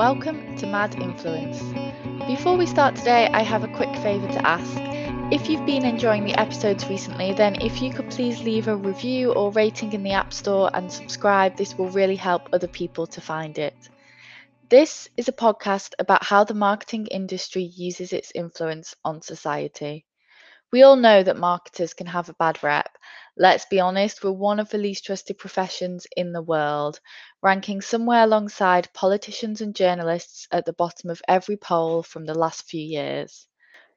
[0.00, 1.60] Welcome to Mad Influence.
[2.26, 4.72] Before we start today, I have a quick favour to ask.
[5.30, 9.34] If you've been enjoying the episodes recently, then if you could please leave a review
[9.34, 13.20] or rating in the App Store and subscribe, this will really help other people to
[13.20, 13.90] find it.
[14.70, 20.06] This is a podcast about how the marketing industry uses its influence on society.
[20.72, 22.96] We all know that marketers can have a bad rep.
[23.36, 27.00] Let's be honest, we're one of the least trusted professions in the world,
[27.42, 32.64] ranking somewhere alongside politicians and journalists at the bottom of every poll from the last
[32.64, 33.46] few years.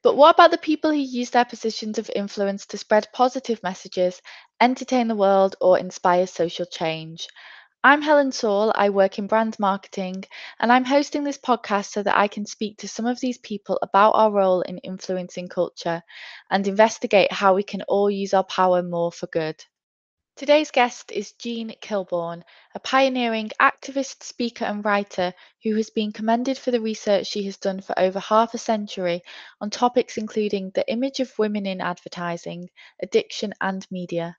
[0.02, 4.22] But what about the people who use their positions of influence to spread positive messages,
[4.62, 7.28] entertain the world, or inspire social change?
[7.84, 8.72] I'm Helen Saul.
[8.76, 10.24] I work in brand marketing,
[10.60, 13.80] and I'm hosting this podcast so that I can speak to some of these people
[13.82, 16.02] about our role in influencing culture
[16.50, 19.66] and investigate how we can all use our power more for good.
[20.36, 22.42] Today's guest is Jean Kilbourne,
[22.74, 27.58] a pioneering activist, speaker, and writer who has been commended for the research she has
[27.58, 29.22] done for over half a century
[29.62, 34.36] on topics including the image of women in advertising, addiction, and media.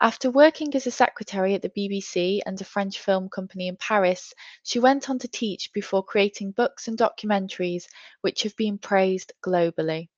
[0.00, 4.32] After working as a secretary at the BBC and a French film company in Paris,
[4.62, 7.84] she went on to teach before creating books and documentaries
[8.22, 10.08] which have been praised globally.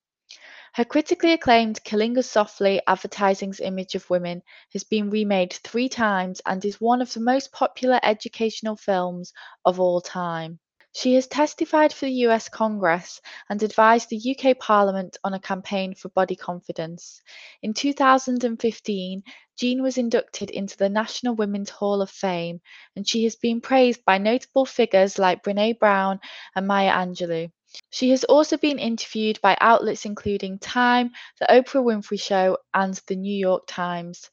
[0.74, 6.42] Her critically acclaimed Killing Us Softly Advertising's Image of Women has been remade three times
[6.44, 9.32] and is one of the most popular educational films
[9.64, 10.58] of all time.
[10.92, 15.94] She has testified for the US Congress and advised the UK Parliament on a campaign
[15.94, 17.20] for body confidence.
[17.62, 19.22] In 2015,
[19.58, 22.60] Jean was inducted into the National Women's Hall of Fame,
[22.96, 26.18] and she has been praised by notable figures like Brene Brown
[26.54, 27.50] and Maya Angelou.
[27.90, 33.16] She has also been interviewed by outlets including Time, The Oprah Winfrey Show, and The
[33.16, 34.30] New York Times.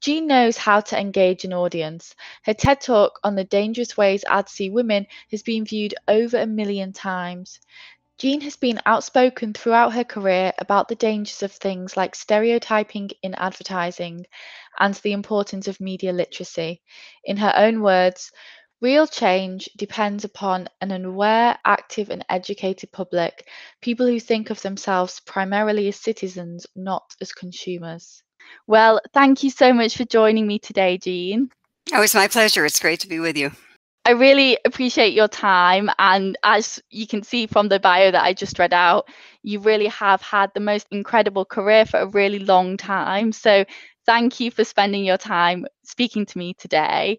[0.00, 2.14] Jean knows how to engage an audience.
[2.42, 6.46] Her TED Talk on the dangerous ways ads see women has been viewed over a
[6.46, 7.60] million times.
[8.18, 13.34] Jean has been outspoken throughout her career about the dangers of things like stereotyping in
[13.34, 14.26] advertising
[14.78, 16.82] and the importance of media literacy.
[17.24, 18.30] In her own words,
[18.82, 23.48] real change depends upon an aware, active, and educated public,
[23.80, 28.22] people who think of themselves primarily as citizens, not as consumers.
[28.66, 31.48] Well, thank you so much for joining me today, Jean.
[31.94, 32.66] Oh, it's my pleasure.
[32.66, 33.52] It's great to be with you.
[34.04, 35.88] I really appreciate your time.
[36.00, 39.08] And as you can see from the bio that I just read out,
[39.44, 43.30] you really have had the most incredible career for a really long time.
[43.30, 43.64] So
[44.06, 47.18] thank you for spending your time speaking to me today.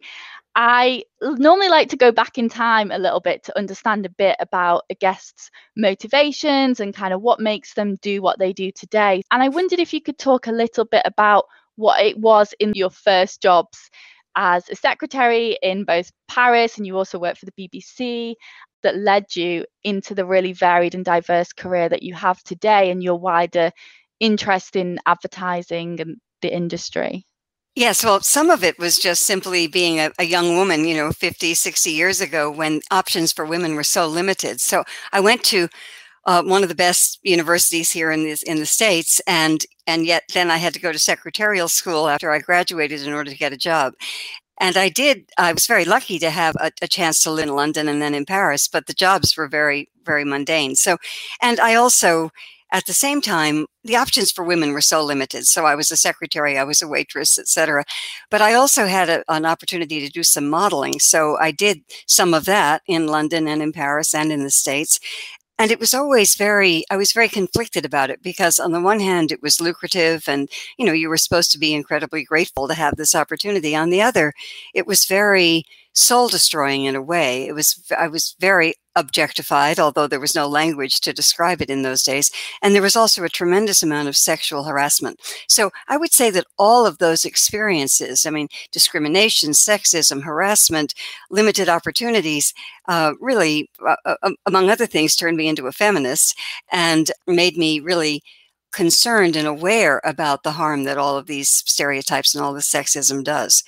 [0.55, 4.35] I normally like to go back in time a little bit to understand a bit
[4.39, 9.23] about a guest's motivations and kind of what makes them do what they do today.
[9.31, 11.45] And I wondered if you could talk a little bit about
[11.75, 13.89] what it was in your first jobs
[14.35, 18.35] as a secretary in both Paris and you also worked for the BBC
[18.83, 23.01] that led you into the really varied and diverse career that you have today and
[23.01, 23.71] your wider
[24.19, 27.25] interest in advertising and the industry.
[27.75, 31.11] Yes, well, some of it was just simply being a, a, young woman, you know,
[31.11, 34.61] 50, 60 years ago when options for women were so limited.
[34.61, 35.67] So I went to
[36.25, 40.23] uh, one of the best universities here in the, in the States, and, and yet
[40.35, 43.53] then I had to go to secretarial school after I graduated in order to get
[43.53, 43.93] a job.
[44.59, 47.55] And I did, I was very lucky to have a, a chance to live in
[47.55, 50.75] London and then in Paris, but the jobs were very, very mundane.
[50.75, 50.97] So,
[51.41, 52.29] and I also,
[52.73, 55.45] at the same time, the options for women were so limited.
[55.45, 57.85] So I was a secretary, I was a waitress, etc.
[58.31, 60.99] But I also had a, an opportunity to do some modeling.
[60.99, 64.99] So I did some of that in London and in Paris and in the States.
[65.59, 68.99] And it was always very, I was very conflicted about it because on the one
[68.99, 72.73] hand, it was lucrative and, you know, you were supposed to be incredibly grateful to
[72.73, 73.75] have this opportunity.
[73.75, 74.33] On the other,
[74.73, 75.63] it was very,
[75.93, 77.47] soul destroying in a way.
[77.47, 81.81] It was I was very objectified, although there was no language to describe it in
[81.81, 82.31] those days.
[82.61, 85.19] And there was also a tremendous amount of sexual harassment.
[85.47, 90.93] So I would say that all of those experiences, I mean, discrimination, sexism, harassment,
[91.29, 92.53] limited opportunities,
[92.87, 96.37] uh, really, uh, uh, among other things, turned me into a feminist
[96.71, 98.21] and made me really
[98.73, 103.23] concerned and aware about the harm that all of these stereotypes and all the sexism
[103.23, 103.63] does.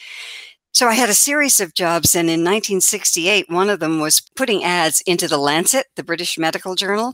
[0.75, 4.65] So I had a series of jobs, and in 1968, one of them was putting
[4.65, 7.13] ads into the Lancet, the British medical journal.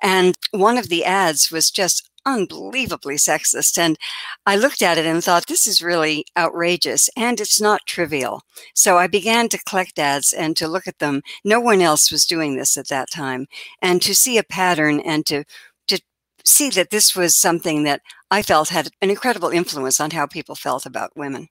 [0.00, 3.76] And one of the ads was just unbelievably sexist.
[3.76, 3.98] And
[4.46, 8.40] I looked at it and thought, this is really outrageous and it's not trivial.
[8.74, 11.20] So I began to collect ads and to look at them.
[11.44, 13.48] No one else was doing this at that time.
[13.82, 15.44] And to see a pattern and to,
[15.88, 16.00] to
[16.42, 18.00] see that this was something that
[18.30, 21.48] I felt had an incredible influence on how people felt about women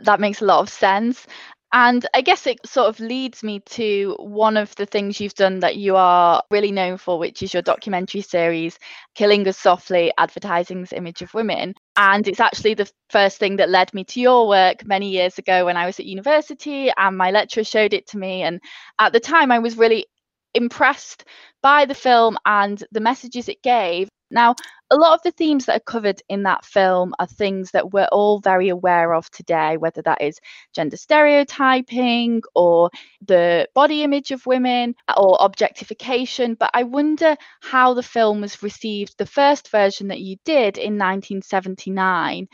[0.00, 1.26] that makes a lot of sense.
[1.70, 5.60] And I guess it sort of leads me to one of the things you've done
[5.60, 8.78] that you are really known for, which is your documentary series,
[9.14, 11.74] Killing Us Softly Advertising's Image of Women.
[11.96, 15.66] And it's actually the first thing that led me to your work many years ago
[15.66, 18.44] when I was at university, and my lecturer showed it to me.
[18.44, 18.62] And
[18.98, 20.06] at the time, I was really
[20.54, 21.24] impressed
[21.62, 24.08] by the film and the messages it gave.
[24.30, 24.54] Now,
[24.90, 28.08] a lot of the themes that are covered in that film are things that we're
[28.12, 30.40] all very aware of today, whether that is
[30.74, 32.90] gender stereotyping or
[33.26, 36.54] the body image of women or objectification.
[36.54, 40.98] But I wonder how the film was received, the first version that you did in
[40.98, 42.48] 1979.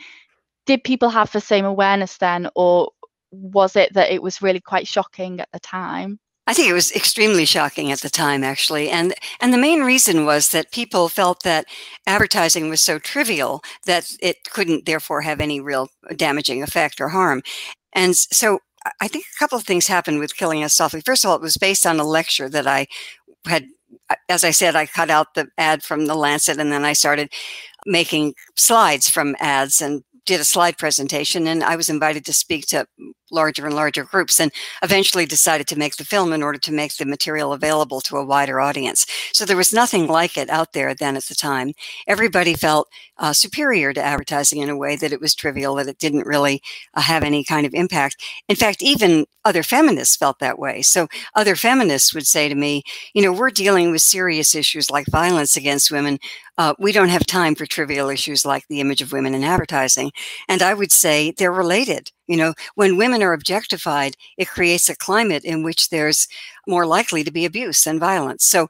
[0.65, 2.91] Did people have the same awareness then, or
[3.31, 6.19] was it that it was really quite shocking at the time?
[6.47, 10.25] I think it was extremely shocking at the time, actually, and and the main reason
[10.25, 11.65] was that people felt that
[12.05, 17.41] advertising was so trivial that it couldn't therefore have any real damaging effect or harm,
[17.93, 18.59] and so
[19.01, 21.01] I think a couple of things happened with Killing Us Softly.
[21.01, 22.87] First of all, it was based on a lecture that I
[23.47, 23.65] had,
[24.29, 27.31] as I said, I cut out the ad from the Lancet, and then I started
[27.87, 32.65] making slides from ads and did a slide presentation and I was invited to speak
[32.67, 32.87] to
[33.31, 34.51] larger and larger groups and
[34.83, 38.25] eventually decided to make the film in order to make the material available to a
[38.25, 39.05] wider audience.
[39.33, 41.73] So there was nothing like it out there then at the time.
[42.07, 42.87] Everybody felt
[43.17, 46.61] uh, superior to advertising in a way that it was trivial, that it didn't really
[46.93, 48.21] uh, have any kind of impact.
[48.47, 50.81] In fact, even other feminists felt that way.
[50.81, 52.83] So other feminists would say to me,
[53.13, 56.19] you know, we're dealing with serious issues like violence against women.
[56.57, 60.11] Uh, we don't have time for trivial issues like the image of women in advertising.
[60.47, 62.11] And I would say they're related.
[62.27, 66.27] You know, when women are objectified, it creates a climate in which there's
[66.67, 68.45] more likely to be abuse and violence.
[68.45, 68.67] So,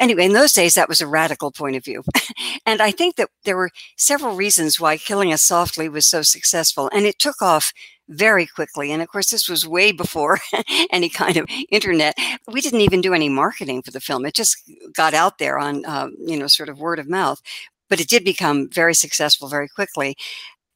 [0.00, 2.02] anyway, in those days, that was a radical point of view.
[2.66, 6.90] and I think that there were several reasons why Killing Us Softly was so successful.
[6.92, 7.72] And it took off
[8.08, 8.92] very quickly.
[8.92, 10.38] And of course, this was way before
[10.90, 12.16] any kind of internet.
[12.46, 14.26] We didn't even do any marketing for the film.
[14.26, 14.56] It just
[14.94, 17.40] got out there on, uh, you know, sort of word of mouth.
[17.88, 20.16] But it did become very successful very quickly.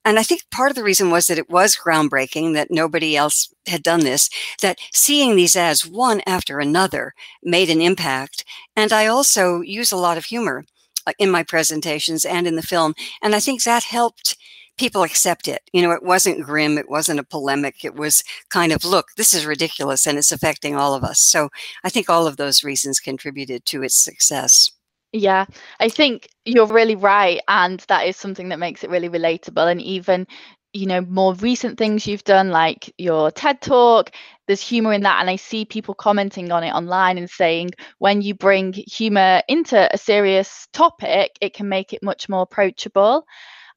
[0.04, 3.52] And I think part of the reason was that it was groundbreaking, that nobody else
[3.66, 4.30] had done this,
[4.62, 7.12] that seeing these ads one after another
[7.42, 8.44] made an impact.
[8.74, 10.64] And I also use a lot of humor
[11.06, 12.94] uh, in my presentations and in the film.
[13.22, 14.36] And I think that helped
[14.78, 15.60] people accept it.
[15.74, 19.34] You know, it wasn't grim, it wasn't a polemic, it was kind of, look, this
[19.34, 21.20] is ridiculous and it's affecting all of us.
[21.20, 21.50] So
[21.84, 24.72] I think all of those reasons contributed to its success.
[25.12, 25.46] Yeah,
[25.80, 27.40] I think you're really right.
[27.48, 29.70] And that is something that makes it really relatable.
[29.70, 30.26] And even,
[30.72, 34.10] you know, more recent things you've done, like your TED talk,
[34.46, 35.20] there's humor in that.
[35.20, 39.92] And I see people commenting on it online and saying when you bring humor into
[39.92, 43.24] a serious topic, it can make it much more approachable.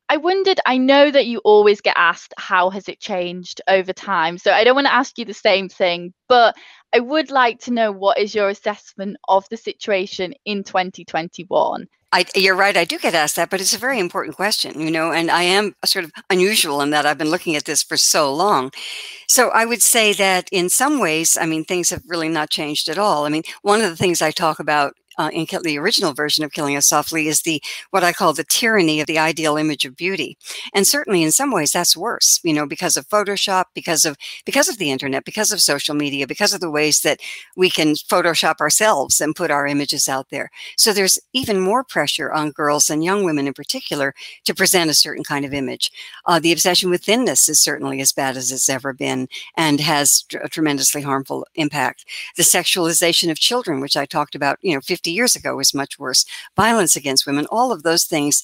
[0.09, 4.37] I wondered, I know that you always get asked, how has it changed over time?
[4.37, 6.55] So I don't want to ask you the same thing, but
[6.93, 11.87] I would like to know what is your assessment of the situation in 2021?
[12.15, 12.77] I, you're right.
[12.77, 15.41] I do get asked that, but it's a very important question, you know, and I
[15.41, 18.71] am sort of unusual in that I've been looking at this for so long.
[19.27, 22.87] So I would say that in some ways, I mean, things have really not changed
[22.87, 23.25] at all.
[23.25, 26.51] I mean, one of the things I talk about uh, in the original version of
[26.51, 27.61] Killing Us Softly is the
[27.91, 30.37] what I call the tyranny of the ideal image of beauty,
[30.73, 32.39] and certainly in some ways that's worse.
[32.43, 36.27] You know, because of Photoshop, because of because of the internet, because of social media,
[36.27, 37.19] because of the ways that
[37.55, 40.49] we can Photoshop ourselves and put our images out there.
[40.77, 44.13] So there's even more pressure on girls and young women in particular
[44.45, 45.91] to present a certain kind of image.
[46.25, 50.25] Uh, the obsession with thinness is certainly as bad as it's ever been and has
[50.41, 52.05] a tremendously harmful impact.
[52.37, 55.73] The sexualization of children, which I talked about, you know, 50 50 years ago was
[55.73, 56.25] much worse.
[56.55, 58.41] Violence against women, all of those things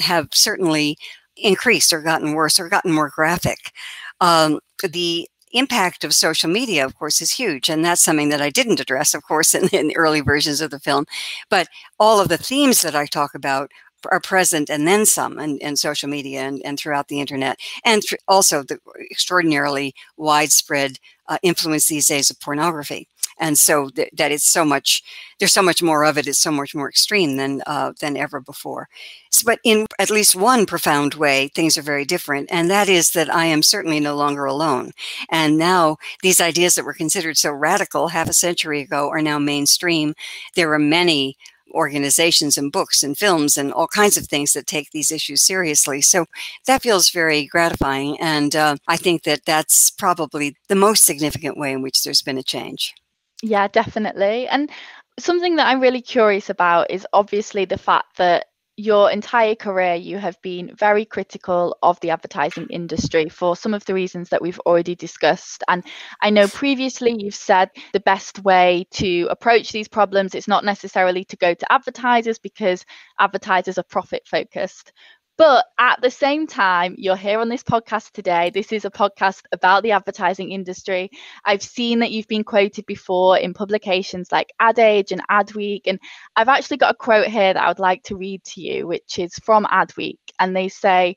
[0.00, 0.98] have certainly
[1.38, 3.72] increased or gotten worse or gotten more graphic.
[4.20, 7.70] Um, the impact of social media, of course, is huge.
[7.70, 10.70] And that's something that I didn't address, of course, in, in the early versions of
[10.70, 11.06] the film.
[11.48, 13.70] But all of the themes that I talk about
[14.10, 17.58] are present and then some in, in social media and, and throughout the internet.
[17.86, 18.78] And th- also the
[19.10, 23.08] extraordinarily widespread uh, influence these days of pornography
[23.42, 25.02] and so th- that it's so much
[25.38, 28.40] there's so much more of it it's so much more extreme than uh, than ever
[28.40, 28.88] before
[29.30, 33.10] so, but in at least one profound way things are very different and that is
[33.10, 34.92] that i am certainly no longer alone
[35.30, 39.38] and now these ideas that were considered so radical half a century ago are now
[39.38, 40.14] mainstream
[40.54, 41.36] there are many
[41.74, 46.02] organizations and books and films and all kinds of things that take these issues seriously.
[46.02, 46.26] So
[46.66, 48.20] that feels very gratifying.
[48.20, 52.38] And uh, I think that that's probably the most significant way in which there's been
[52.38, 52.94] a change.
[53.42, 54.46] Yeah, definitely.
[54.48, 54.70] And
[55.18, 58.46] something that I'm really curious about is obviously the fact that
[58.76, 63.84] your entire career, you have been very critical of the advertising industry for some of
[63.84, 65.62] the reasons that we've already discussed.
[65.68, 65.84] And
[66.22, 71.24] I know previously you've said the best way to approach these problems is not necessarily
[71.26, 72.84] to go to advertisers because
[73.20, 74.92] advertisers are profit focused.
[75.38, 78.50] But at the same time, you're here on this podcast today.
[78.50, 81.10] This is a podcast about the advertising industry.
[81.44, 85.82] I've seen that you've been quoted before in publications like Ad Age and Adweek.
[85.86, 85.98] And
[86.36, 89.18] I've actually got a quote here that I would like to read to you, which
[89.18, 90.18] is from Adweek.
[90.38, 91.16] And they say,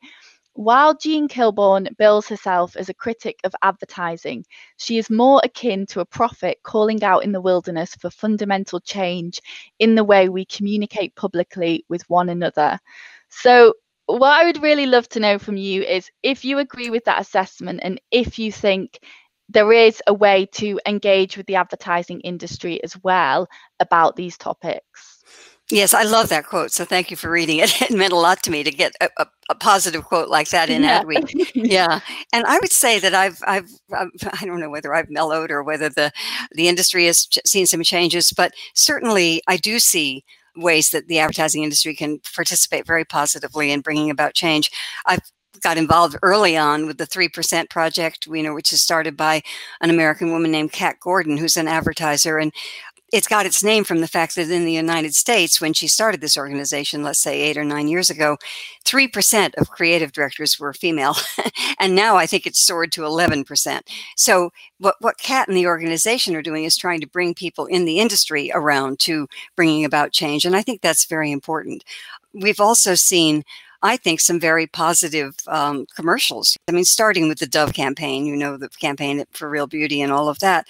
[0.54, 4.46] while Jean Kilbourne bills herself as a critic of advertising,
[4.78, 9.42] she is more akin to a prophet calling out in the wilderness for fundamental change
[9.80, 12.80] in the way we communicate publicly with one another.
[13.28, 13.74] So,
[14.08, 17.22] what I would really love to know from you is if you agree with that
[17.22, 19.00] assessment and if you think
[19.50, 23.48] there is a way to engage with the advertising industry as well
[23.80, 25.24] about these topics.
[25.72, 26.72] Yes, I love that quote.
[26.72, 27.82] So thank you for reading it.
[27.90, 30.70] It meant a lot to me to get a, a, a positive quote like that
[30.70, 31.02] in yeah.
[31.02, 31.52] Adweek.
[31.56, 34.10] yeah, and I would say that I've, I've, I've,
[34.40, 36.12] I don't know whether I've mellowed or whether the
[36.52, 40.24] the industry has seen some changes, but certainly I do see
[40.56, 44.72] ways that the advertising industry can participate very positively in bringing about change.
[45.06, 45.22] I've
[45.62, 49.42] got involved early on with the 3% project, you know, which is started by
[49.82, 52.38] an American woman named Kat Gordon, who's an advertiser.
[52.38, 52.52] And
[53.16, 56.20] it's got its name from the fact that in the United States, when she started
[56.20, 58.38] this organization, let's say eight or nine years ago,
[58.84, 61.16] 3% of creative directors were female.
[61.80, 63.82] and now I think it's soared to 11%.
[64.18, 67.86] So, what, what Kat and the organization are doing is trying to bring people in
[67.86, 70.44] the industry around to bringing about change.
[70.44, 71.86] And I think that's very important.
[72.34, 73.46] We've also seen
[73.86, 76.58] I think, some very positive um, commercials.
[76.68, 80.12] I mean, starting with the Dove campaign, you know, the campaign for real beauty and
[80.12, 80.66] all of that.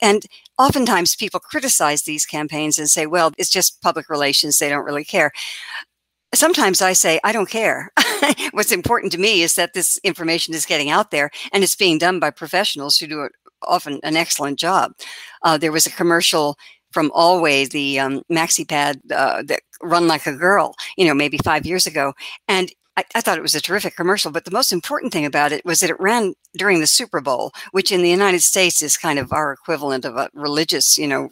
[0.00, 0.26] And
[0.58, 4.58] oftentimes people criticize these campaigns and say, well, it's just public relations.
[4.58, 5.32] They don't really care.
[6.34, 7.90] Sometimes I say, I don't care.
[8.52, 11.98] What's important to me is that this information is getting out there and it's being
[11.98, 13.28] done by professionals who do
[13.62, 14.92] often an excellent job.
[15.42, 16.56] Uh, there was a commercial
[16.92, 21.38] from Always, the um, maxi pad uh, that run like a girl, you know, maybe
[21.44, 22.14] five years ago.
[22.46, 25.52] And I, I, thought it was a terrific commercial, but the most important thing about
[25.52, 28.96] it was that it ran during the Super Bowl, which in the United States is
[28.96, 31.28] kind of our equivalent of a religious, you know,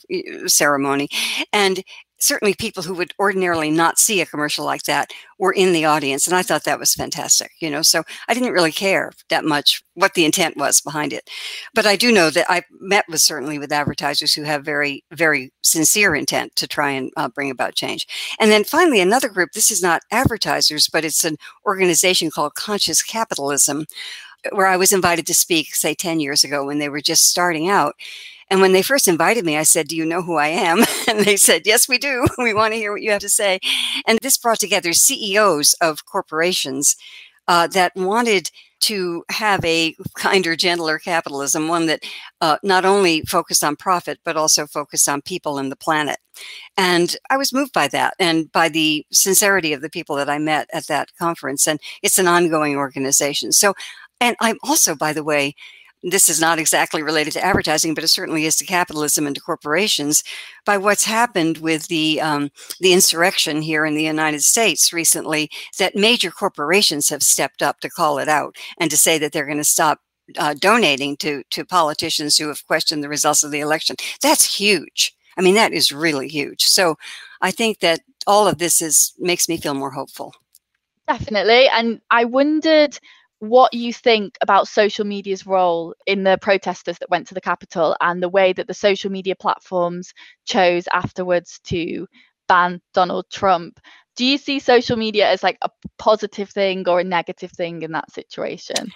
[0.47, 1.09] ceremony.
[1.53, 1.83] And
[2.19, 6.27] certainly people who would ordinarily not see a commercial like that were in the audience
[6.27, 9.83] and i thought that was fantastic you know so i didn't really care that much
[9.95, 11.29] what the intent was behind it.
[11.75, 15.53] But i do know that i met with certainly with advertisers who have very very
[15.63, 18.07] sincere intent to try and uh, bring about change.
[18.39, 23.03] And then finally another group this is not advertisers but it's an organization called conscious
[23.03, 23.87] capitalism
[24.53, 27.69] where i was invited to speak say 10 years ago when they were just starting
[27.69, 27.95] out
[28.51, 30.85] and when they first invited me, I said, Do you know who I am?
[31.09, 32.27] And they said, Yes, we do.
[32.39, 33.61] We want to hear what you have to say.
[34.07, 36.97] And this brought together CEOs of corporations
[37.49, 42.05] uh, that wanted to have a kinder, gentler capitalism, one that
[42.41, 46.19] uh, not only focused on profit, but also focused on people and the planet.
[46.77, 50.39] And I was moved by that and by the sincerity of the people that I
[50.39, 51.67] met at that conference.
[51.67, 53.53] And it's an ongoing organization.
[53.53, 53.75] So,
[54.21, 55.55] and I'm also, by the way,
[56.11, 59.41] this is not exactly related to advertising, but it certainly is to capitalism and to
[59.43, 60.23] corporations,
[60.65, 65.51] by what's happened with the um, the insurrection here in the United States recently.
[65.79, 69.47] That major corporations have stepped up to call it out and to say that they're
[69.47, 70.01] going to stop
[70.39, 73.97] uh, donating to to politicians who have questioned the results of the election.
[74.23, 75.13] That's huge.
[75.37, 76.63] I mean, that is really huge.
[76.65, 76.97] So,
[77.43, 80.35] I think that all of this is makes me feel more hopeful.
[81.09, 82.99] Definitely, and I wondered
[83.39, 87.97] what you think about social media's role in the protesters that went to the Capitol
[88.01, 90.15] and the way that the social media platforms
[90.45, 92.07] chose afterwards to
[92.49, 93.79] ban Donald Trump.
[94.17, 97.93] Do you see social media as like a positive thing or a negative thing in
[97.93, 98.93] that situation?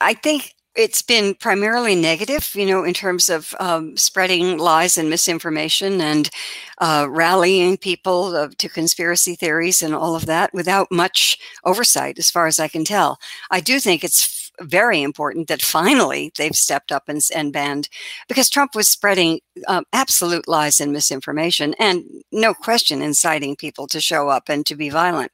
[0.00, 5.10] I think it's been primarily negative, you know, in terms of um, spreading lies and
[5.10, 6.30] misinformation and
[6.78, 12.30] uh, rallying people uh, to conspiracy theories and all of that without much oversight, as
[12.30, 13.18] far as I can tell.
[13.50, 17.88] I do think it's very important that finally they've stepped up and, and banned
[18.28, 24.00] because Trump was spreading um, absolute lies and misinformation and no question inciting people to
[24.00, 25.32] show up and to be violent.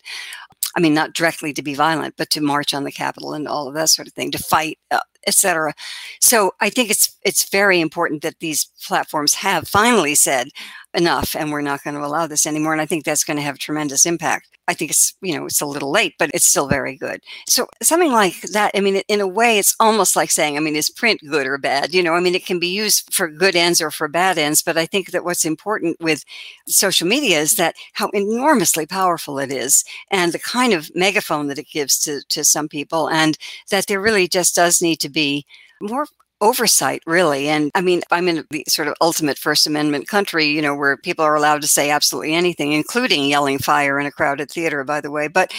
[0.77, 3.69] I mean, not directly to be violent, but to march on the Capitol and all
[3.69, 5.75] of that sort of thing, to fight uh, etc.
[6.21, 10.49] So I think it's it's very important that these platforms have finally said
[10.95, 13.43] enough and we're not going to allow this anymore and i think that's going to
[13.43, 14.49] have tremendous impact.
[14.67, 17.21] I think it's you know it's a little late but it's still very good.
[17.49, 20.77] So something like that i mean in a way it's almost like saying i mean
[20.77, 21.95] is print good or bad?
[21.95, 24.63] You know i mean it can be used for good ends or for bad ends
[24.63, 26.25] but i think that what's important with
[26.67, 31.59] social media is that how enormously powerful it is and the kind of megaphone that
[31.59, 33.37] it gives to to some people and
[33.71, 35.45] that there really just does need to be
[35.81, 36.07] more
[36.41, 37.49] oversight really.
[37.49, 40.97] And i mean i'm in the sort of ultimate first amendment country you know where
[40.97, 45.01] people are allowed to say absolutely anything including yelling fire in a crowded theater by
[45.01, 45.29] the way.
[45.29, 45.53] But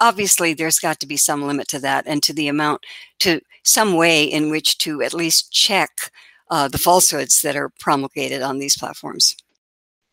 [0.00, 2.84] obviously there's got to be some limit to that and to the amount
[3.20, 5.90] to some way in which to at least check
[6.50, 9.36] uh, the falsehoods that are promulgated on these platforms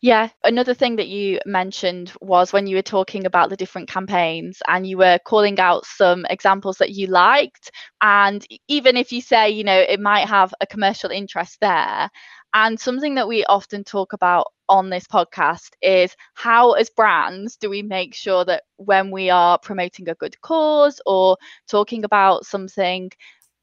[0.02, 4.58] yeah, another thing that you mentioned was when you were talking about the different campaigns
[4.68, 7.70] and you were calling out some examples that you liked.
[8.02, 12.10] And even if you say, you know, it might have a commercial interest there.
[12.54, 17.70] And something that we often talk about on this podcast is how, as brands, do
[17.70, 21.36] we make sure that when we are promoting a good cause or
[21.68, 23.10] talking about something,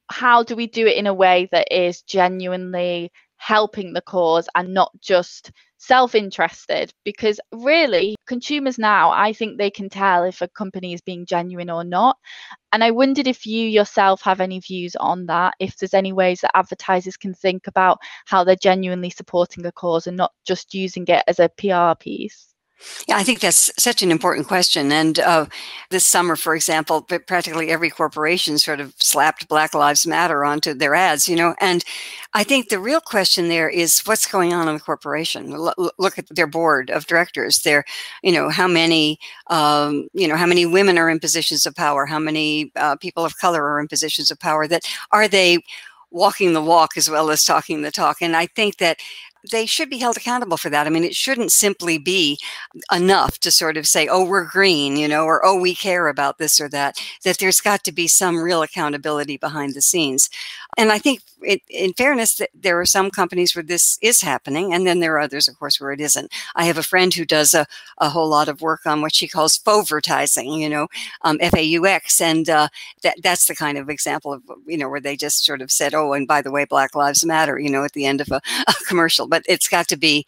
[0.09, 3.11] how do we do it in a way that is genuinely
[3.45, 9.69] helping the cause and not just self interested because really consumers now I think they
[9.69, 12.15] can tell if a company is being genuine or not.
[12.71, 16.39] And I wondered if you yourself have any views on that if there's any ways
[16.39, 21.03] that advertisers can think about how they're genuinely supporting a cause and not just using
[21.09, 22.52] it as a PR piece
[23.07, 24.91] yeah, I think that's such an important question.
[24.91, 25.45] And uh,
[25.89, 30.95] this summer, for example, practically every corporation sort of slapped Black Lives Matter onto their
[30.95, 31.55] ads, you know.
[31.61, 31.83] And
[32.33, 35.53] I think the real question there is what's going on in the corporation.
[35.53, 37.59] L- look at their board of directors.
[37.61, 37.85] Their,
[38.21, 42.05] you know, how many, um, you know, how many women are in positions of power?
[42.05, 44.67] How many uh, people of color are in positions of power?
[44.67, 45.59] That are they
[46.13, 48.21] walking the walk as well as talking the talk.
[48.21, 48.99] And I think that
[49.51, 50.87] they should be held accountable for that.
[50.87, 52.39] I mean, it shouldn't simply be
[52.91, 56.37] enough to sort of say, oh, we're green, you know, or oh, we care about
[56.37, 60.29] this or that, that there's got to be some real accountability behind the scenes.
[60.77, 64.73] And I think, it, in fairness, that there are some companies where this is happening,
[64.73, 66.31] and then there are others, of course, where it isn't.
[66.55, 67.65] I have a friend who does a,
[67.97, 70.87] a whole lot of work on what she calls fauxvertising, you know,
[71.23, 72.67] um, F A U X, and uh,
[73.03, 75.93] that that's the kind of example of you know where they just sort of said,
[75.93, 78.41] oh, and by the way, Black Lives Matter, you know, at the end of a,
[78.67, 79.27] a commercial.
[79.33, 80.27] But it's got to be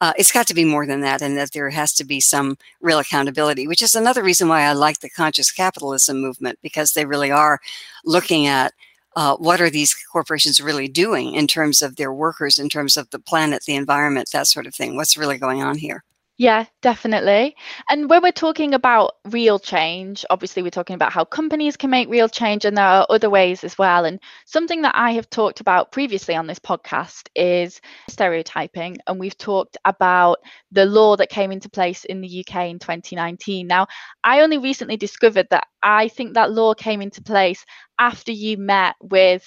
[0.00, 2.56] uh, it's got to be more than that, and that there has to be some
[2.80, 7.06] real accountability, which is another reason why I like the conscious capitalism movement because they
[7.06, 7.58] really are
[8.04, 8.72] looking at
[9.16, 13.10] uh, what are these corporations really doing in terms of their workers, in terms of
[13.10, 14.94] the planet, the environment, that sort of thing.
[14.94, 16.04] What's really going on here?
[16.36, 17.54] Yeah, definitely.
[17.88, 22.08] And when we're talking about real change, obviously we're talking about how companies can make
[22.08, 24.04] real change, and there are other ways as well.
[24.04, 28.96] And something that I have talked about previously on this podcast is stereotyping.
[29.06, 30.38] And we've talked about
[30.72, 33.68] the law that came into place in the UK in 2019.
[33.68, 33.86] Now,
[34.24, 37.64] I only recently discovered that I think that law came into place
[38.00, 39.44] after you met with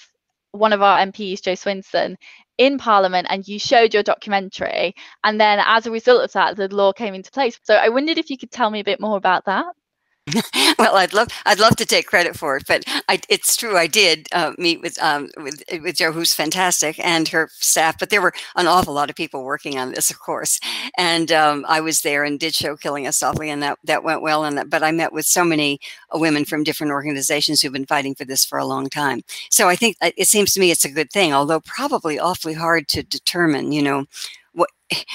[0.52, 2.15] one of our MPs, Jo Swinson,
[2.58, 4.96] in Parliament and you showed your documentary.
[5.24, 7.60] And then as a result of that, the law came into place.
[7.63, 9.65] So I wondered if you could tell me a bit more about that.
[10.80, 13.78] well, I'd love I'd love to take credit for it, but I, it's true.
[13.78, 17.98] I did uh, meet with um, with with Jo, who's fantastic, and her staff.
[17.98, 20.60] But there were an awful lot of people working on this, of course.
[20.98, 24.22] And um, I was there and did show "Killing Us Softly," and that that went
[24.22, 24.44] well.
[24.44, 25.80] And that, but I met with so many
[26.13, 29.22] women from different organizations who've been fighting for this for a long time.
[29.50, 32.54] So I think uh, it seems to me it's a good thing, although probably awfully
[32.54, 33.72] hard to determine.
[33.72, 34.06] You know,
[34.54, 34.70] what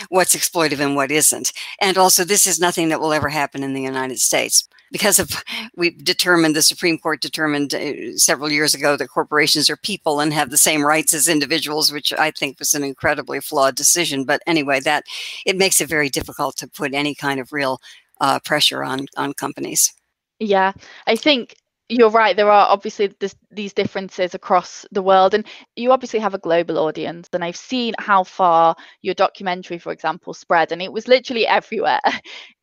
[0.09, 1.53] what's exploitive and what isn't.
[1.83, 5.31] And also, this is nothing that will ever happen in the United States because of
[5.75, 10.33] we've determined the Supreme Court determined uh, several years ago that corporations are people and
[10.33, 14.25] have the same rights as individuals, which I think was an incredibly flawed decision.
[14.25, 15.05] But anyway, that
[15.47, 17.81] it makes it very difficult to put any kind of real
[18.21, 19.93] uh, pressure on on companies.
[20.39, 20.73] Yeah,
[21.07, 21.57] I think
[21.89, 26.33] you're right there are obviously this, these differences across the world and you obviously have
[26.33, 30.93] a global audience and i've seen how far your documentary for example spread and it
[30.93, 32.01] was literally everywhere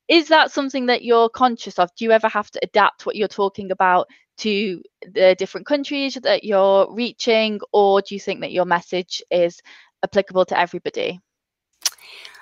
[0.10, 3.28] is that something that you're conscious of do you ever have to adapt what you're
[3.28, 4.82] talking about to
[5.14, 9.62] the different countries that you're reaching or do you think that your message is
[10.04, 11.20] applicable to everybody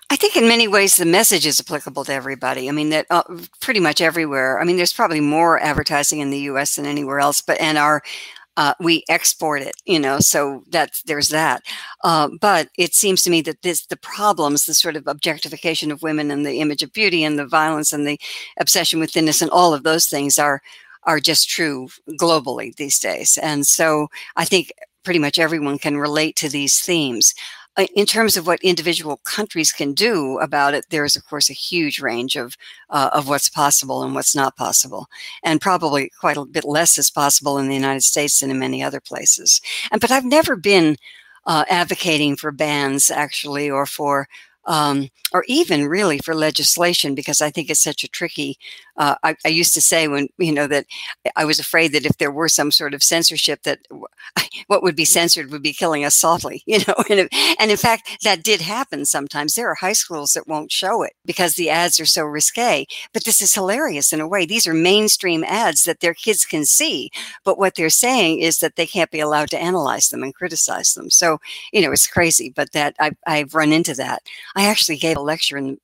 [0.10, 2.70] I think in many ways the message is applicable to everybody.
[2.70, 3.24] I mean that uh,
[3.60, 4.58] pretty much everywhere.
[4.58, 8.02] I mean there's probably more advertising in the US than anywhere else, but and our
[8.58, 11.62] uh, we export it, you know, so that's there's that.
[12.04, 16.02] Uh, but it seems to me that this the problems, the sort of objectification of
[16.02, 18.20] women and the image of beauty and the violence and the
[18.60, 20.62] obsession with thinness and all of those things are
[21.04, 21.88] are just true
[22.20, 23.38] globally these days.
[23.42, 27.34] And so I think pretty much everyone can relate to these themes.
[27.78, 31.54] Uh, in terms of what individual countries can do about it, there's of course a
[31.54, 32.58] huge range of
[32.90, 35.08] uh, of what's possible and what's not possible,
[35.44, 38.84] and probably quite a bit less is possible in the United States than in many
[38.84, 39.62] other places.
[39.92, 40.98] And but I've never been
[41.46, 44.28] uh, advocating for bans actually or for
[44.68, 48.58] um, or even really for legislation, because I think it's such a tricky.
[48.98, 50.86] Uh, I, I, used to say when you know that
[51.36, 53.80] I was afraid that if there were some sort of censorship, that
[54.68, 56.96] what would be censored would be killing us softly, you know.
[57.10, 59.56] And, and in fact, that did happen sometimes.
[59.56, 62.86] There are high schools that won't show it because the ads are so risque.
[63.14, 64.46] But this is hilarious in a way.
[64.46, 67.10] These are mainstream ads that their kids can see,
[67.46, 70.94] but what they're saying is that they can't be allowed to analyze them and criticize
[70.94, 71.10] them.
[71.10, 71.40] So
[71.72, 72.52] you know, it's crazy.
[72.54, 74.24] But that I, I've run into that.
[74.58, 75.78] I actually gave a lecture in,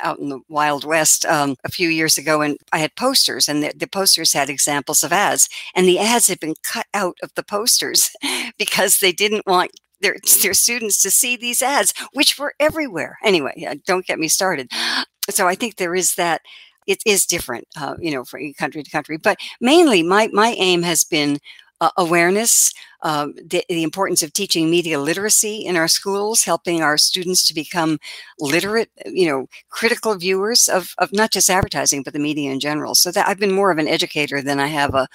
[0.00, 3.62] out in the Wild West um, a few years ago, and I had posters, and
[3.62, 7.32] the, the posters had examples of ads, and the ads had been cut out of
[7.34, 8.10] the posters
[8.58, 13.16] because they didn't want their, their students to see these ads, which were everywhere.
[13.24, 14.70] Anyway, don't get me started.
[15.28, 16.42] So I think there is that
[16.86, 19.16] it is different, uh, you know, from country to country.
[19.16, 21.38] But mainly, my my aim has been
[21.80, 26.96] uh, awareness, um, the, the, importance of teaching media literacy in our schools, helping our
[26.96, 27.98] students to become
[28.38, 32.94] literate, you know, critical viewers of, of not just advertising, but the media in general.
[32.94, 35.06] So that I've been more of an educator than I have a,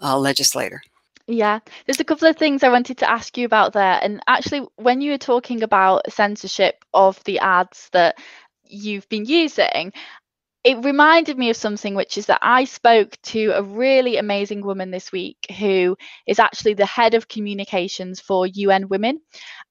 [0.00, 0.82] a legislator.
[1.26, 4.00] Yeah, there's a couple of things I wanted to ask you about there.
[4.02, 8.18] And actually, when you were talking about censorship of the ads that
[8.64, 9.92] you've been using,
[10.62, 14.90] it reminded me of something which is that I spoke to a really amazing woman
[14.90, 15.96] this week who
[16.26, 19.22] is actually the head of communications for UN Women.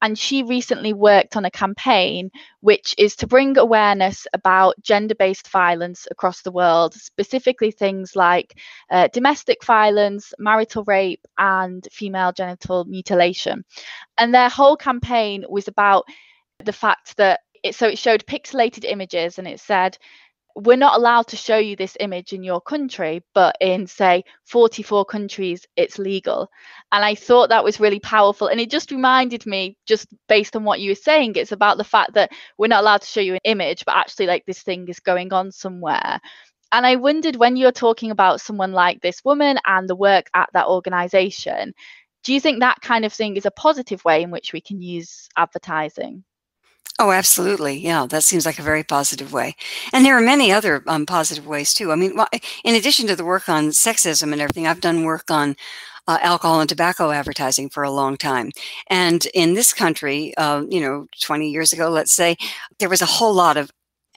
[0.02, 5.50] And she recently worked on a campaign which is to bring awareness about gender based
[5.50, 8.58] violence across the world, specifically things like
[8.90, 13.64] uh, domestic violence, marital rape, and female genital mutilation.
[14.18, 16.06] And their whole campaign was about
[16.64, 19.98] the fact that it, so it showed pixelated images and it said
[20.56, 25.06] we're not allowed to show you this image in your country, but in, say, 44
[25.06, 26.50] countries, it's legal.
[26.92, 28.48] And I thought that was really powerful.
[28.48, 31.84] And it just reminded me, just based on what you were saying, it's about the
[31.84, 34.88] fact that we're not allowed to show you an image, but actually, like, this thing
[34.88, 36.20] is going on somewhere.
[36.72, 40.50] And I wondered when you're talking about someone like this woman and the work at
[40.54, 41.74] that organization,
[42.24, 44.82] do you think that kind of thing is a positive way in which we can
[44.82, 46.24] use advertising?
[47.02, 47.78] Oh, absolutely.
[47.78, 49.56] Yeah, that seems like a very positive way.
[49.94, 51.92] And there are many other um, positive ways too.
[51.92, 52.14] I mean,
[52.66, 55.56] in addition to the work on sexism and everything, I've done work on
[56.08, 58.52] uh, alcohol and tobacco advertising for a long time.
[58.90, 62.36] And in this country, uh, you know, 20 years ago, let's say,
[62.80, 63.72] there was a whole lot of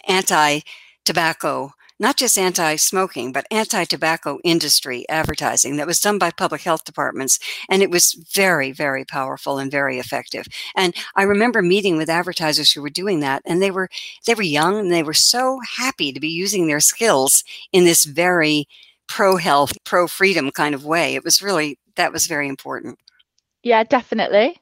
[0.08, 0.60] anti
[1.04, 6.62] tobacco not just anti smoking, but anti tobacco industry advertising that was done by public
[6.62, 7.38] health departments.
[7.70, 10.46] And it was very, very powerful and very effective.
[10.76, 13.88] And I remember meeting with advertisers who were doing that, and they were
[14.26, 18.04] they were young and they were so happy to be using their skills in this
[18.04, 18.66] very
[19.08, 21.14] pro health, pro freedom kind of way.
[21.14, 22.98] It was really that was very important.
[23.62, 24.56] Yeah, definitely.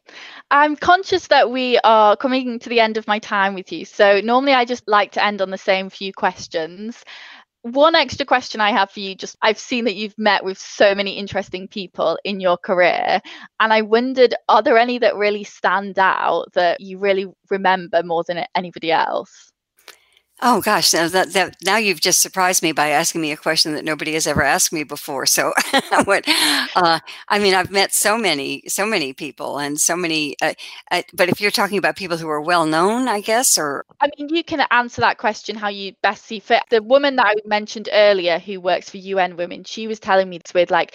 [0.50, 3.84] I'm conscious that we are coming to the end of my time with you.
[3.86, 7.02] So normally I just like to end on the same few questions.
[7.62, 10.94] One extra question I have for you just I've seen that you've met with so
[10.94, 13.20] many interesting people in your career
[13.60, 18.24] and I wondered are there any that really stand out that you really remember more
[18.26, 19.49] than anybody else?
[20.42, 23.74] Oh gosh, now that, that now you've just surprised me by asking me a question
[23.74, 25.26] that nobody has ever asked me before.
[25.26, 25.52] So,
[26.04, 26.24] what?
[26.74, 30.36] Uh, I mean, I've met so many, so many people, and so many.
[30.40, 30.54] Uh,
[30.90, 34.08] uh, but if you're talking about people who are well known, I guess, or I
[34.18, 36.62] mean, you can answer that question how you best see fit.
[36.70, 40.38] The woman that I mentioned earlier, who works for UN Women, she was telling me
[40.38, 40.94] this with like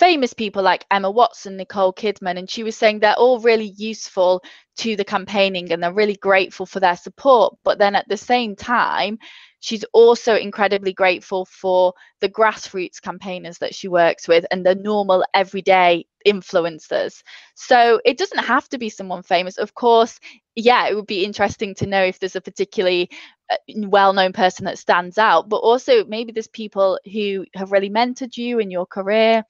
[0.00, 4.42] famous people like Emma Watson, Nicole Kidman, and she was saying they're all really useful
[4.78, 7.54] to the campaigning and they're really grateful for their support.
[7.64, 9.18] But then at the same time,
[9.60, 15.22] she's also incredibly grateful for the grassroots campaigners that she works with and the normal
[15.34, 17.22] everyday influencers.
[17.54, 19.58] So it doesn't have to be someone famous.
[19.58, 20.18] Of course,
[20.56, 23.10] yeah, it would be interesting to know if there's a particularly
[23.52, 27.90] uh, well known person that stands out, but also maybe there's people who have really
[27.90, 29.44] mentored you in your career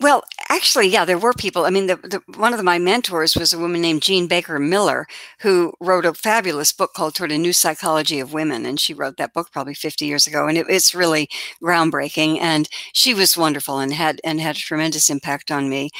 [0.00, 1.64] well, actually, yeah, there were people.
[1.66, 5.06] I mean, the, the, one of my mentors was a woman named Jean Baker Miller,
[5.38, 9.16] who wrote a fabulous book called "Toward a New Psychology of Women," and she wrote
[9.18, 11.28] that book probably 50 years ago, and it, it's really
[11.62, 12.38] groundbreaking.
[12.40, 15.90] And she was wonderful and had and had a tremendous impact on me.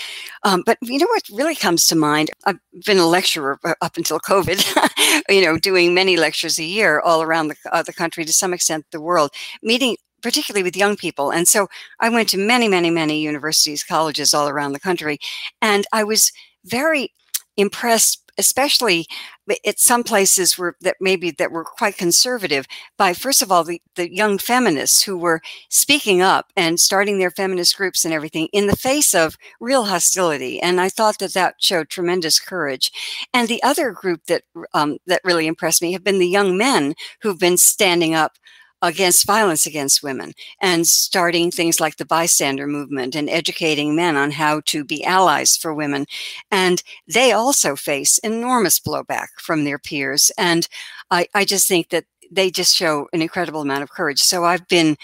[0.43, 2.31] Um, but you know what really comes to mind?
[2.47, 5.25] I've been a lecturer up until COVID.
[5.29, 8.53] you know, doing many lectures a year all around the, uh, the country, to some
[8.53, 9.31] extent, the world,
[9.63, 11.31] meeting particularly with young people.
[11.31, 11.69] And so
[12.01, 15.19] I went to many, many, many universities, colleges all around the country,
[15.61, 16.33] and I was
[16.65, 17.13] very
[17.57, 19.07] impressed especially
[19.65, 22.67] at some places were that maybe that were quite conservative
[22.99, 27.31] by first of all the, the young feminists who were speaking up and starting their
[27.31, 31.55] feminist groups and everything in the face of real hostility and i thought that that
[31.61, 32.91] showed tremendous courage
[33.33, 36.95] and the other group that um, that really impressed me have been the young men
[37.21, 38.33] who've been standing up
[38.85, 44.31] against violence against women and starting things like the bystander movement and educating men on
[44.31, 46.07] how to be allies for women.
[46.51, 50.31] And they also face enormous blowback from their peers.
[50.37, 50.69] And
[51.11, 54.21] I, I just think that they just show an incredible amount of courage.
[54.21, 54.97] So I've been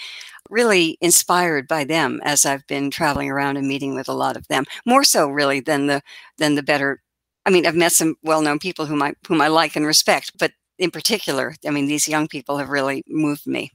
[0.49, 4.47] really inspired by them as I've been traveling around and meeting with a lot of
[4.47, 4.65] them.
[4.85, 6.01] More so really than the
[6.37, 7.01] than the better
[7.45, 10.51] I mean, I've met some well-known people whom I whom I like and respect, but
[10.81, 13.71] in particular, I mean, these young people have really moved me.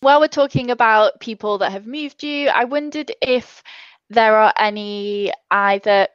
[0.00, 3.62] While we're talking about people that have moved you, I wondered if
[4.10, 6.06] there are any either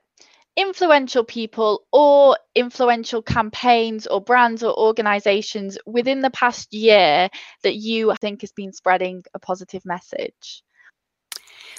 [0.55, 7.29] influential people or influential campaigns or brands or organizations within the past year
[7.63, 10.61] that you think has been spreading a positive message?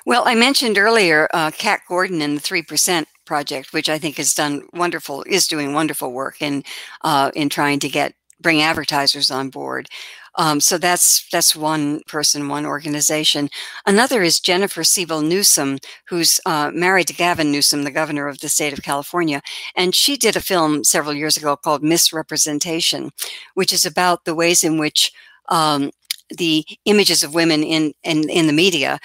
[0.04, 4.16] Well, I mentioned earlier uh, Kat Gordon and the Three Percent Project, which I think
[4.16, 6.64] has done wonderful, is doing wonderful work in
[7.02, 9.88] uh, in trying to get bring advertisers on board.
[10.36, 13.48] Um, so that's that's one person, one organization.
[13.86, 18.48] Another is Jennifer Siebel Newsom, who's uh, married to Gavin Newsom, the governor of the
[18.48, 19.40] state of California,
[19.76, 23.10] and she did a film several years ago called Miss Representation,
[23.54, 25.12] which is about the ways in which
[25.48, 25.90] um,
[26.30, 28.98] the images of women in, in in the media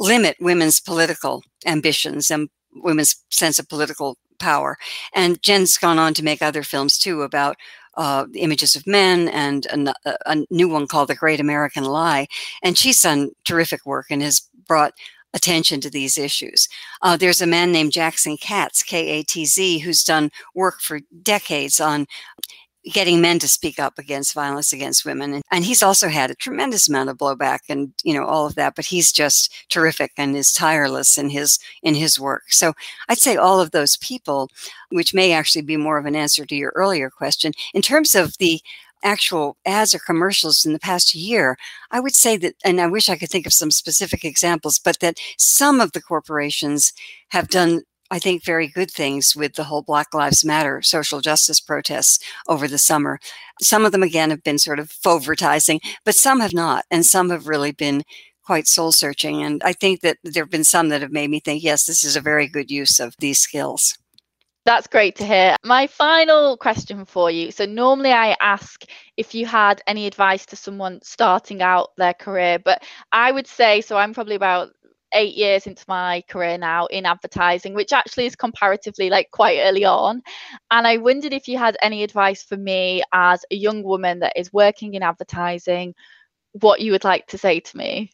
[0.00, 4.76] limit women's political ambitions and women's sense of political power.
[5.14, 7.56] And Jen's gone on to make other films too about
[7.96, 9.94] uh, images of men and a,
[10.26, 12.28] a, new one called The Great American Lie.
[12.62, 14.94] And she's done terrific work and has brought
[15.34, 16.68] attention to these issues.
[17.02, 21.00] Uh, there's a man named Jackson Katz, K A T Z, who's done work for
[21.22, 22.06] decades on
[22.84, 25.34] getting men to speak up against violence against women.
[25.34, 28.54] And, and, he's also had a tremendous amount of blowback and you know all of
[28.54, 32.44] that but he's just terrific and is tireless in his in his work.
[32.48, 32.72] So
[33.08, 34.48] i'd say all of those people
[34.90, 38.36] which may actually be more of an answer to your earlier question in terms of
[38.38, 38.60] the
[39.02, 41.56] actual ads or commercials in the past year,
[41.90, 45.00] I would say that, and I wish I could think of some specific examples, but
[45.00, 46.92] that some of the corporations
[47.30, 51.60] have done I think, very good things with the whole Black Lives Matter social justice
[51.60, 52.18] protests
[52.48, 53.20] over the summer.
[53.60, 56.84] Some of them, again, have been sort of advertising, but some have not.
[56.90, 58.02] And some have really been
[58.44, 59.42] quite soul searching.
[59.42, 62.02] And I think that there have been some that have made me think, yes, this
[62.02, 63.96] is a very good use of these skills.
[64.66, 65.56] That's great to hear.
[65.64, 67.50] My final question for you.
[67.50, 68.84] So, normally I ask
[69.16, 73.80] if you had any advice to someone starting out their career, but I would say
[73.80, 73.96] so.
[73.96, 74.70] I'm probably about
[75.12, 79.84] eight years into my career now in advertising, which actually is comparatively like quite early
[79.84, 80.22] on.
[80.70, 84.34] And I wondered if you had any advice for me as a young woman that
[84.36, 85.94] is working in advertising,
[86.52, 88.12] what you would like to say to me.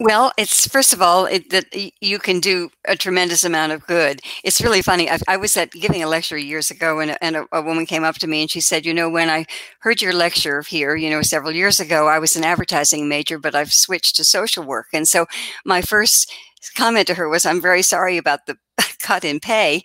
[0.00, 1.66] Well, it's first of all it, that
[2.00, 4.20] you can do a tremendous amount of good.
[4.44, 5.10] It's really funny.
[5.10, 8.04] I, I was at giving a lecture years ago, and, and a, a, woman came
[8.04, 9.46] up to me and she said, "You know, when I
[9.80, 13.56] heard your lecture here, you know, several years ago, I was an advertising major, but
[13.56, 15.26] I've switched to social work." And so,
[15.64, 16.32] my first
[16.76, 18.56] comment to her was, "I'm very sorry about the
[19.02, 19.82] cut in pay,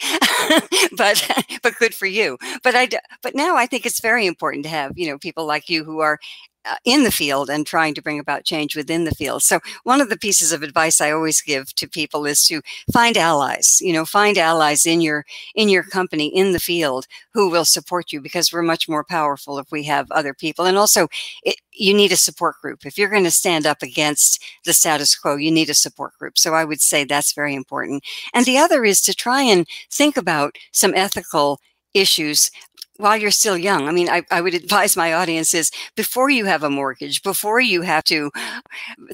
[0.98, 1.28] but
[1.64, 2.88] but good for you." But I
[3.24, 6.00] but now I think it's very important to have you know people like you who
[6.02, 6.20] are
[6.66, 9.44] Uh, in the field and trying to bring about change within the field.
[9.44, 12.62] So one of the pieces of advice I always give to people is to
[12.94, 17.50] find allies, you know, find allies in your in your company in the field who
[17.50, 20.64] will support you because we're much more powerful if we have other people.
[20.64, 21.10] And also
[21.44, 22.86] it, you need a support group.
[22.86, 26.38] If you're going to stand up against the status quo, you need a support group.
[26.38, 28.06] So I would say that's very important.
[28.34, 31.60] And the other is to try and think about some ethical
[31.94, 32.50] issues
[32.98, 33.88] while you're still young.
[33.88, 37.82] I mean, I, I would advise my audiences before you have a mortgage, before you
[37.82, 38.32] have to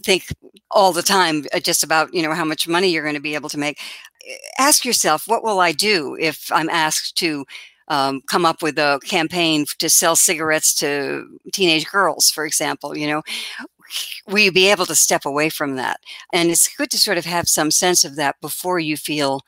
[0.03, 0.25] think
[0.71, 3.35] all the time uh, just about, you know, how much money you're going to be
[3.35, 3.79] able to make,
[4.27, 7.45] eh, ask yourself, what will I do if I'm asked to
[7.87, 13.07] um, come up with a campaign to sell cigarettes to teenage girls, for example, you
[13.07, 13.23] know,
[14.27, 15.99] will you be able to step away from that?
[16.31, 19.41] And it's good to sort of have some sense of that before you feel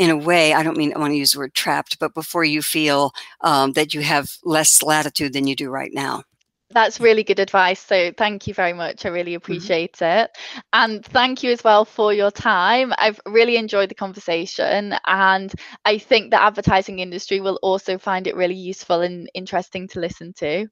[0.00, 2.42] in a way, I don't mean I want to use the word trapped, but before
[2.42, 6.22] you feel um, that you have less latitude than you do right now.
[6.70, 7.80] That's really good advice.
[7.80, 9.04] So thank you very much.
[9.04, 9.36] I really mm-hmm.
[9.36, 10.20] appreciate mm-hmm.
[10.20, 10.30] it.
[10.72, 12.94] And thank you as well for your time.
[12.96, 14.94] I've really enjoyed the conversation.
[15.06, 15.52] And
[15.84, 20.32] I think the advertising industry will also find it really useful and interesting to listen
[20.38, 20.66] to.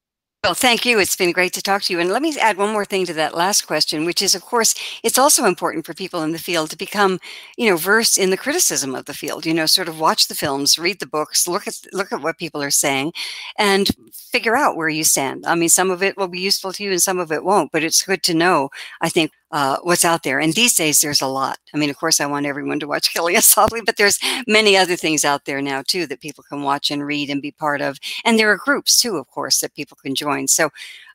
[0.48, 0.98] Well, thank you.
[0.98, 2.00] It's been great to talk to you.
[2.00, 4.74] And let me add one more thing to that last question, which is, of course,
[5.02, 7.20] it's also important for people in the field to become,
[7.58, 9.44] you know, versed in the criticism of the field.
[9.44, 12.38] You know, sort of watch the films, read the books, look at look at what
[12.38, 13.12] people are saying,
[13.58, 15.44] and figure out where you stand.
[15.44, 17.70] I mean, some of it will be useful to you, and some of it won't.
[17.70, 18.70] But it's good to know.
[19.02, 20.40] I think uh, what's out there.
[20.40, 21.58] And these days, there's a lot.
[21.74, 24.76] I mean, of course, I want everyone to watch Killing Us Softly, but there's many
[24.76, 27.80] other things out there now too that people can watch and read and be part
[27.80, 27.98] of.
[28.24, 30.48] And there are groups too, of course, that people can join.
[30.48, 30.70] So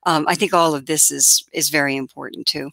[0.06, 2.72] um, I think all of this is is very important too.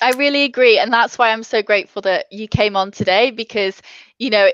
[0.00, 3.80] I really agree, and that's why I'm so grateful that you came on today because
[4.18, 4.50] you know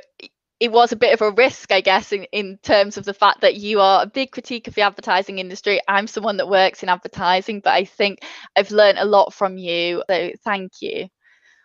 [0.60, 3.42] it was a bit of a risk, I guess, in, in terms of the fact
[3.42, 5.80] that you are a big critique of the advertising industry.
[5.86, 8.20] I'm someone that works in advertising, but I think
[8.56, 10.02] I've learned a lot from you.
[10.10, 11.08] So thank you.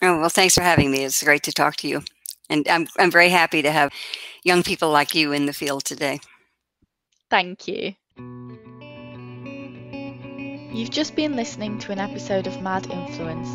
[0.02, 1.04] Oh, well, thanks for having me.
[1.04, 2.04] It's great to talk to you.
[2.50, 3.92] And I'm, I'm very happy to have
[4.44, 6.20] young people like you in the field today.
[7.30, 7.96] Thank you.
[10.72, 13.50] You've just been listening to an episode of Mad Influence.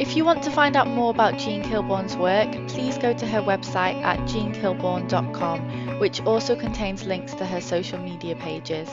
[0.00, 3.42] If you want to find out more about Jean Kilbourne's work, please go to her
[3.42, 8.88] website at jeankilbourne.com, which also contains links to her social media pages.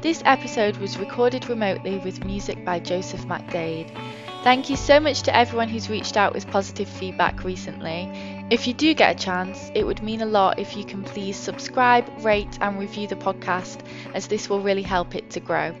[0.00, 3.96] This episode was recorded remotely with music by Joseph McDade.
[4.42, 8.10] Thank you so much to everyone who's reached out with positive feedback recently.
[8.50, 11.36] If you do get a chance, it would mean a lot if you can please
[11.36, 13.82] subscribe, rate, and review the podcast,
[14.14, 15.76] as this will really help it to grow.